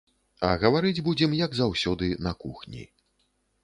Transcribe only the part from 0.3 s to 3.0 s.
А гаварыць будзем, як заўсёды, на кухні.